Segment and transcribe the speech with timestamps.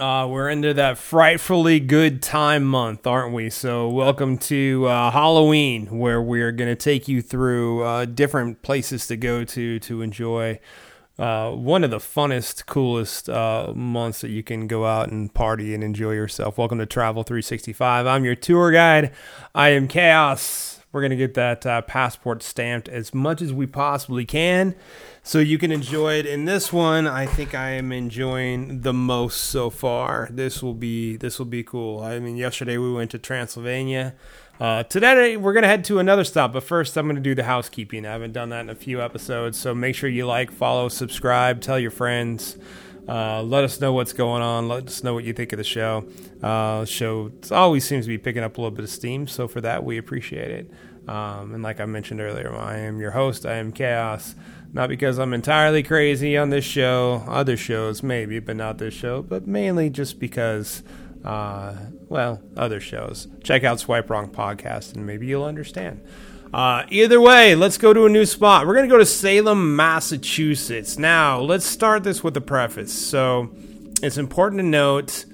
[0.00, 3.50] Uh, we're into that frightfully good time month, aren't we?
[3.50, 9.08] So, welcome to uh, Halloween, where we're going to take you through uh, different places
[9.08, 10.60] to go to to enjoy
[11.18, 15.74] uh, one of the funnest, coolest uh, months that you can go out and party
[15.74, 16.58] and enjoy yourself.
[16.58, 18.06] Welcome to Travel 365.
[18.06, 19.10] I'm your tour guide.
[19.52, 20.77] I am Chaos.
[20.90, 24.74] We're going to get that uh, passport stamped as much as we possibly can
[25.22, 26.24] so you can enjoy it.
[26.24, 30.28] In this one, I think I am enjoying the most so far.
[30.30, 32.00] This will be this will be cool.
[32.00, 34.14] I mean, yesterday we went to Transylvania.
[34.58, 38.06] Uh, today we're gonna head to another stop, but first I'm gonna do the housekeeping.
[38.06, 41.60] I haven't done that in a few episodes, so make sure you like, follow, subscribe,
[41.60, 42.56] tell your friends.
[43.08, 44.68] Uh, let us know what's going on.
[44.68, 46.06] Let us know what you think of the show.
[46.42, 49.60] Uh, show always seems to be picking up a little bit of steam, so for
[49.62, 50.70] that we appreciate it.
[51.08, 53.46] Um, and like I mentioned earlier, I am your host.
[53.46, 54.34] I am Chaos.
[54.74, 59.22] Not because I'm entirely crazy on this show, other shows maybe, but not this show,
[59.22, 60.82] but mainly just because,
[61.24, 61.74] uh,
[62.08, 63.28] well, other shows.
[63.42, 66.04] Check out Swipe Wrong Podcast and maybe you'll understand.
[66.52, 68.66] Uh, either way, let's go to a new spot.
[68.66, 70.96] We're going to go to Salem, Massachusetts.
[70.98, 72.92] Now, let's start this with a preface.
[72.92, 73.50] So,
[74.02, 75.26] it's important to note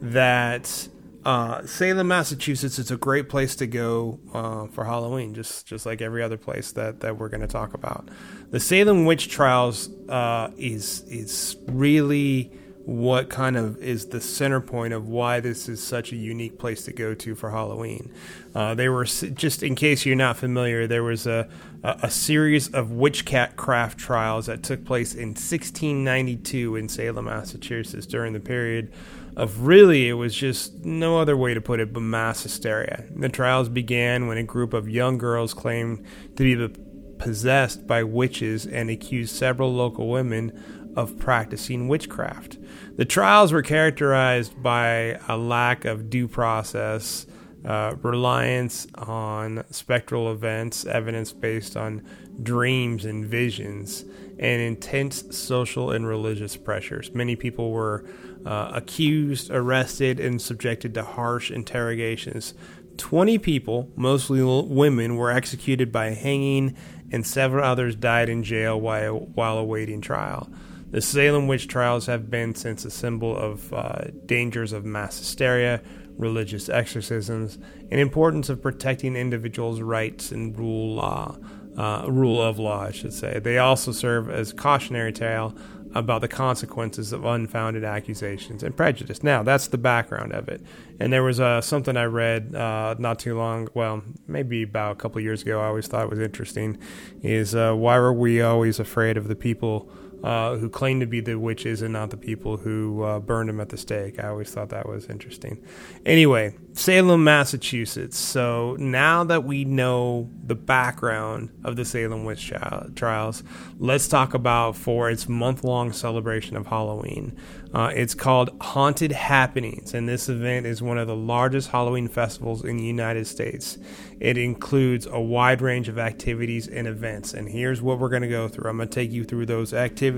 [0.00, 0.88] that
[1.24, 6.00] uh, Salem, Massachusetts is a great place to go uh, for Halloween, just just like
[6.00, 8.08] every other place that, that we're going to talk about.
[8.50, 12.52] The Salem witch trials uh, is is really
[12.90, 16.84] what kind of is the center point of why this is such a unique place
[16.84, 18.12] to go to for Halloween.
[18.52, 21.48] Uh, they were just in case you're not familiar, there was a
[21.84, 28.40] a series of witchcraft trials that took place in 1692 in Salem, Massachusetts, during the
[28.40, 28.92] period
[29.36, 33.04] of really it was just no other way to put it but mass hysteria.
[33.14, 36.80] The trials began when a group of young girls claimed to be
[37.20, 42.58] possessed by witches and accused several local women of practicing witchcraft.
[42.96, 47.26] The trials were characterized by a lack of due process,
[47.64, 52.02] uh, reliance on spectral events, evidence based on
[52.42, 54.04] dreams and visions,
[54.38, 57.14] and intense social and religious pressures.
[57.14, 58.04] Many people were
[58.46, 62.54] uh, accused, arrested, and subjected to harsh interrogations.
[62.96, 66.76] 20 people, mostly women, were executed by hanging,
[67.12, 70.50] and several others died in jail while, while awaiting trial.
[70.90, 75.82] The Salem witch trials have been since a symbol of uh, dangers of mass hysteria,
[76.16, 77.58] religious exorcisms,
[77.90, 81.38] and importance of protecting individuals' rights and rule law,
[81.76, 83.38] uh, rule of law, I should say.
[83.38, 85.56] They also serve as cautionary tale
[85.94, 89.22] about the consequences of unfounded accusations and prejudice.
[89.22, 90.60] Now, that's the background of it.
[90.98, 94.94] And there was uh, something I read uh, not too long, well, maybe about a
[94.96, 95.60] couple years ago.
[95.60, 96.78] I always thought was interesting.
[97.22, 99.90] Is uh, why were we always afraid of the people
[100.22, 103.60] uh, who claim to be the witches and not the people who uh, burned them
[103.60, 104.22] at the stake.
[104.22, 105.64] I always thought that was interesting.
[106.04, 108.18] Anyway, Salem, Massachusetts.
[108.18, 112.52] So now that we know the background of the Salem witch
[112.94, 113.42] trials,
[113.78, 117.36] let's talk about for its month long celebration of Halloween.
[117.72, 122.64] Uh, it's called Haunted Happenings, and this event is one of the largest Halloween festivals
[122.64, 123.78] in the United States.
[124.18, 128.28] It includes a wide range of activities and events, and here's what we're going to
[128.28, 128.68] go through.
[128.68, 130.09] I'm going to take you through those activities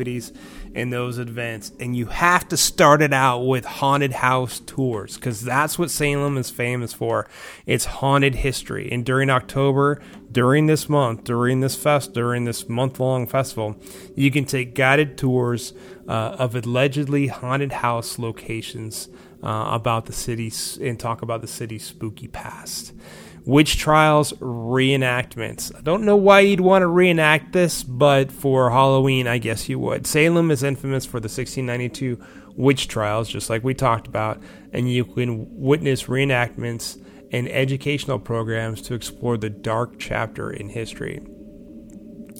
[0.74, 5.42] and those events, and you have to start it out with haunted house tours because
[5.42, 7.28] that's what Salem is famous for.
[7.66, 12.98] It's haunted history, and during October, during this month, during this fest, during this month
[12.98, 13.76] long festival,
[14.16, 15.74] you can take guided tours
[16.08, 19.08] uh, of allegedly haunted house locations
[19.42, 22.92] uh, about the city and talk about the city's spooky past.
[23.44, 25.74] Witch trials reenactments.
[25.76, 29.78] I don't know why you'd want to reenact this, but for Halloween, I guess you
[29.80, 30.06] would.
[30.06, 32.22] Salem is infamous for the 1692
[32.54, 34.40] witch trials, just like we talked about,
[34.72, 41.20] and you can witness reenactments and educational programs to explore the dark chapter in history.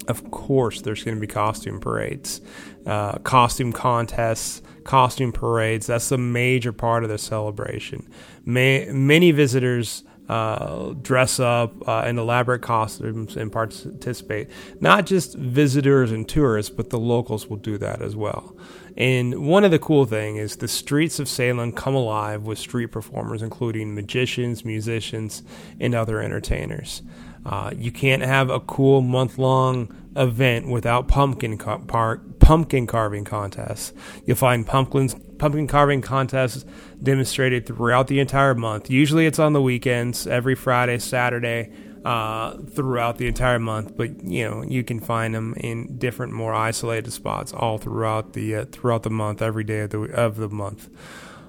[0.06, 2.40] Of course, there's going to be costume parades,
[2.86, 5.86] uh, costume contests, costume parades.
[5.86, 8.08] That's a major part of the celebration.
[8.44, 14.48] May, many visitors uh, dress up uh, in elaborate costumes and participate.
[14.80, 18.56] Not just visitors and tourists, but the locals will do that as well.
[18.96, 22.88] And one of the cool things is the streets of Salem come alive with street
[22.88, 25.42] performers, including magicians, musicians,
[25.80, 27.02] and other entertainers.
[27.44, 33.24] Uh, you can't have a cool month long event without pumpkin car- park, pumpkin carving
[33.24, 33.92] contests.
[34.26, 36.64] You'll find pumpkins pumpkin carving contests
[37.02, 38.88] demonstrated throughout the entire month.
[38.88, 41.72] Usually it's on the weekends, every Friday, Saturday,
[42.04, 43.96] uh, throughout the entire month.
[43.96, 48.54] But you know you can find them in different, more isolated spots all throughout the
[48.54, 50.88] uh, throughout the month, every day of the of the month.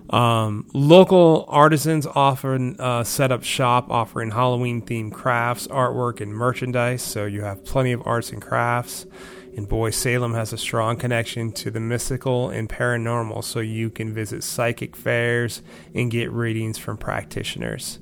[0.09, 7.03] Um, local artisans often uh, set up shop offering Halloween themed crafts, artwork, and merchandise.
[7.03, 9.05] So you have plenty of arts and crafts.
[9.55, 14.13] And boy, Salem has a strong connection to the mystical and paranormal, so you can
[14.13, 15.61] visit psychic fairs
[15.93, 17.99] and get readings from practitioners.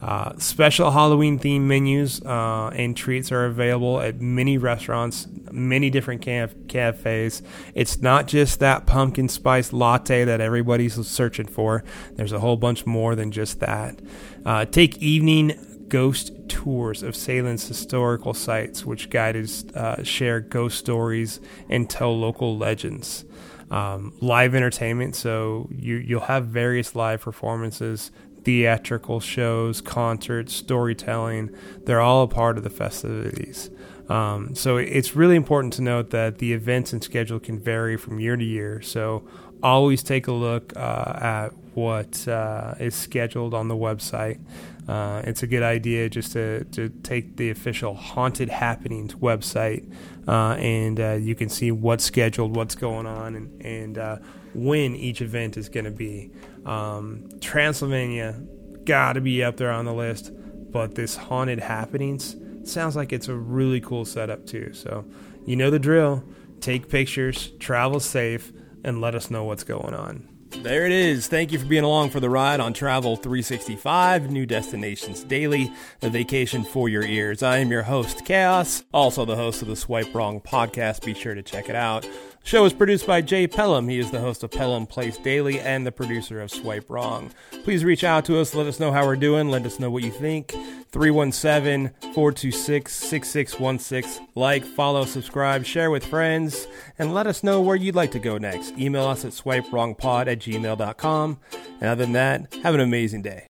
[0.00, 6.20] Uh, special Halloween themed menus uh, and treats are available at many restaurants, many different
[6.20, 7.42] caf- cafes.
[7.74, 11.84] It's not just that pumpkin spice latte that everybody's searching for,
[12.16, 13.98] there's a whole bunch more than just that.
[14.44, 21.38] Uh, take evening ghost tours of Salem's historical sites, which guides uh, share ghost stories
[21.70, 23.24] and tell local legends.
[23.70, 28.10] Um, live entertainment, so you, you'll have various live performances
[28.42, 31.50] theatrical shows, concerts, storytelling.
[31.86, 33.70] They're all a part of the festivities.
[34.08, 38.20] Um, so it's really important to note that the events and schedule can vary from
[38.20, 38.82] year to year.
[38.82, 39.26] So
[39.62, 44.38] always take a look uh, at what uh, is scheduled on the website.
[44.86, 49.90] Uh, it's a good idea just to, to take the official Haunted Happenings website
[50.28, 54.16] uh, and uh, you can see what's scheduled, what's going on, and, and uh,
[54.54, 56.30] when each event is going to be.
[56.66, 58.40] Um, Transylvania,
[58.84, 60.30] got to be up there on the list,
[60.70, 62.36] but this Haunted Happenings
[62.68, 64.72] sounds like it's a really cool setup too.
[64.72, 65.04] So,
[65.44, 66.24] you know the drill.
[66.60, 68.52] Take pictures, travel safe,
[68.82, 70.28] and let us know what's going on.
[70.62, 71.26] There it is.
[71.26, 76.08] Thank you for being along for the ride on Travel 365, New Destinations Daily, a
[76.08, 77.42] vacation for your ears.
[77.42, 81.04] I am your host, Chaos, also the host of the Swipe Wrong podcast.
[81.04, 82.06] Be sure to check it out
[82.44, 83.88] show is produced by Jay Pelham.
[83.88, 87.32] He is the host of Pelham Place Daily and the producer of Swipe Wrong.
[87.64, 88.54] Please reach out to us.
[88.54, 89.48] Let us know how we're doing.
[89.48, 90.52] Let us know what you think.
[90.92, 94.28] 317 426 6616.
[94.34, 96.68] Like, follow, subscribe, share with friends,
[96.98, 98.78] and let us know where you'd like to go next.
[98.78, 101.40] Email us at swipewrongpod at gmail.com.
[101.80, 103.48] And other than that, have an amazing day.